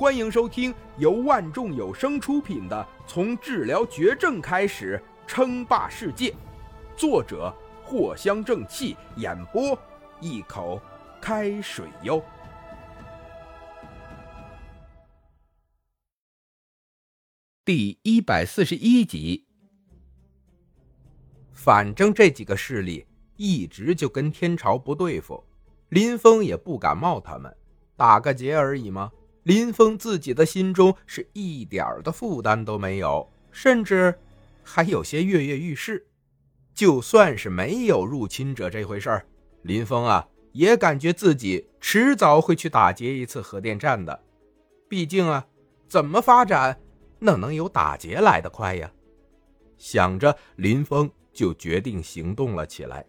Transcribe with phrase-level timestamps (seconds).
[0.00, 6.30] 欢迎收听由万众有声出品的《从治疗绝症开始称霸世界》，
[6.96, 7.54] 作者
[7.86, 9.78] 藿香正气，演播
[10.18, 10.80] 一口
[11.20, 12.24] 开水哟。
[17.62, 19.46] 第一百四十一集。
[21.52, 23.06] 反正这几个势力
[23.36, 25.44] 一直就跟天朝不对付，
[25.90, 27.54] 林峰也不敢冒他们，
[27.98, 29.12] 打个结而已吗？
[29.44, 34.18] 林峰自己的心中是一点儿的负担都没有，甚至
[34.62, 36.06] 还有些跃跃欲试。
[36.74, 39.26] 就算是没有入侵者这回事儿，
[39.62, 44.22] 林峰啊也感觉自己迟早会去打劫一次核电站的。
[44.88, 45.46] 毕竟啊，
[45.88, 46.80] 怎么发展
[47.18, 48.90] 哪能有打劫来的快呀？
[49.78, 53.04] 想着，林峰就决定行动了起来。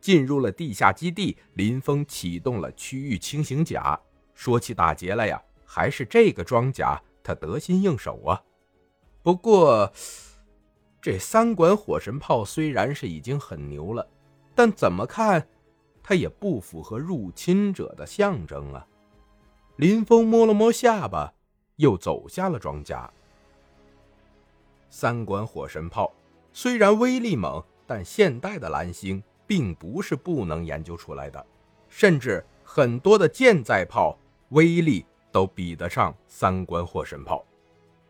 [0.00, 3.98] 进入了地下基地，林峰启动了区域轻型甲。
[4.34, 5.40] 说起打劫来呀。
[5.64, 8.42] 还是这个装甲，他得心应手啊。
[9.22, 9.92] 不过，
[11.00, 14.06] 这三管火神炮虽然是已经很牛了，
[14.54, 15.48] 但怎么看，
[16.02, 18.86] 它也不符合入侵者的象征啊。
[19.76, 21.32] 林峰摸了摸下巴，
[21.76, 23.10] 又走下了装甲。
[24.90, 26.12] 三管火神炮
[26.52, 31.44] 虽然威力猛，但现代的蓝星并不是不能研究出来的，
[31.88, 34.18] 甚至很多的舰载炮
[34.50, 35.04] 威力。
[35.34, 37.44] 都比得上三管火神炮，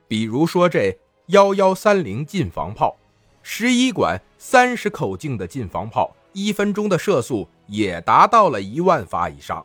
[0.06, 0.94] 比如说这
[1.28, 2.94] 幺幺三零近防炮，
[3.42, 9.64] 十一管三十口径的近防炮，一分钟的射速也达到了一万发以上。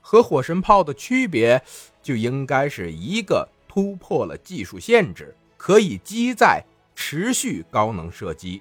[0.00, 1.62] 和火神炮的区别，
[2.02, 6.64] 就应该是一个突破了技术限制，可以机载
[6.96, 8.60] 持续高能射击，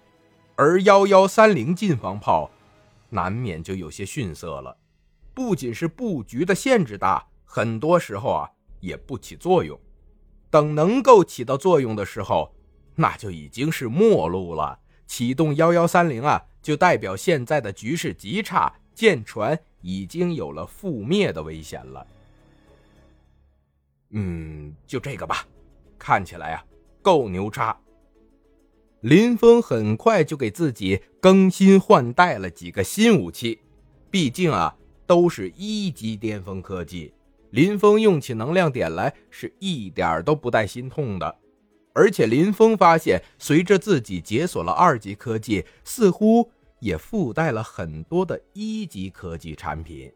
[0.56, 2.52] 而幺幺三零近防炮
[3.09, 4.78] 难免就有些逊色了，
[5.34, 7.26] 不仅是布局的限制大。
[7.56, 9.80] 很多时候啊，也不起作用。
[10.50, 12.53] 等能够起到作用的时候，
[12.95, 14.78] 那就已经是末路了。
[15.08, 22.06] 启动幺幺三零啊，就代表现在的局势极差，舰船已经有了覆灭的危险了。
[24.09, 25.47] 嗯，就这个吧，
[25.97, 26.66] 看起来啊，
[27.01, 27.80] 够牛叉。
[29.00, 33.62] 林峰很快就给自己更新换代了几个新武器，
[34.12, 34.75] 毕竟啊，
[35.07, 37.13] 都是一级巅峰科技。
[37.51, 41.38] 林峰用起能量点来是一点都不带心痛的，
[41.94, 50.11] 而且林峰发现，随着自己解锁了二级科技，似乎也附带了很多的一级科技产品，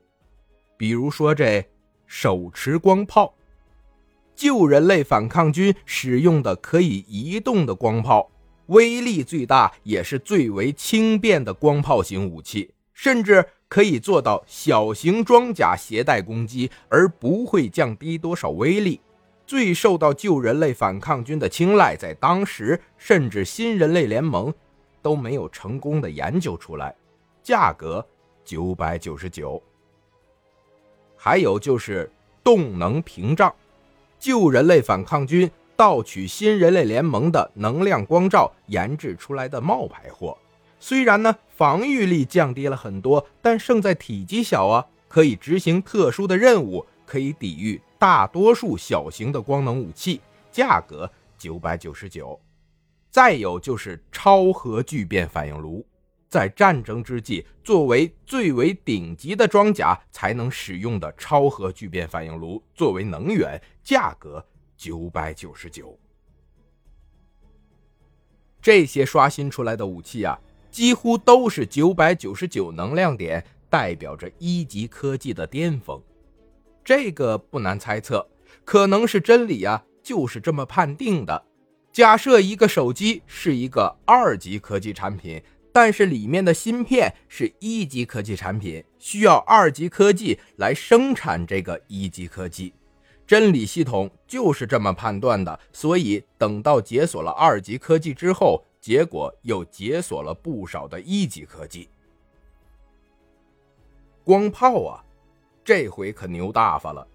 [0.75, 1.65] 比如说这
[2.05, 3.33] 手持光炮，
[4.35, 8.29] 旧人类反抗军使用的可以移动的光炮，
[8.65, 13.45] 威力最大也是最为轻便的光炮型武器，甚至。
[13.69, 18.99] 可以做到小型装甲携带攻击，而不会降低多少威力。
[19.45, 24.53] 最受到旧人类反抗军的青睐，在当时甚至新人类联盟
[25.01, 26.93] 都没有成功的研究出来。
[27.41, 28.05] 价格
[28.43, 29.61] 九百九十九。
[31.15, 32.11] 还有就是
[32.43, 33.53] 动能屏障，
[34.19, 40.37] 旧人类反抗军盗取新人类联盟的能量光罩研制出来的冒牌货。
[40.79, 52.39] 虽然呢，防御力降低了很多，但胜在体积小啊，可以执行特殊的任务，可以抵御大多数小型的光能武器，价格九百九十九。
[53.11, 55.85] 再有就是超核聚变反应炉，
[56.29, 64.45] 在战争之际，作为最为顶级的装甲才能使用的超核聚变反应炉，作为能源，价格
[64.77, 65.99] 九百九十九。
[68.61, 70.39] 这些刷新出来的武器啊。
[70.71, 76.01] 几乎都是九百九十九能量点，代表着一级科技的巅峰。
[76.83, 78.27] 这个不难猜测，
[78.63, 81.43] 可能是真理啊，就是这么判定的。
[81.91, 85.41] 假设一个手机是一个二级科技产品，
[85.73, 92.73] 但是里面的芯片是一级科技产品，需要二级科技来生产这个一级科技。
[93.25, 95.59] 真理系统就是这么判断的。
[95.73, 98.63] 所以等到解锁了二级科技之后。
[98.79, 101.89] 结果又解锁了不少的一级科技，
[104.23, 105.03] 光炮啊，
[105.63, 107.05] 这回可牛大发了！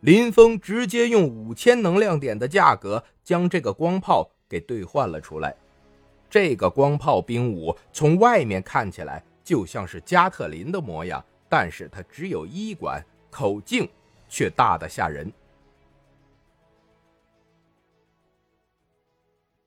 [0.00, 5.54] 林峰直接用五千能量点的价格将这个光炮给兑换了出来。
[6.28, 13.88] 这个光炮兵武从外面看起来就像是加特林的模样，但是它只有一管，口径
[14.28, 15.30] 却大的吓人。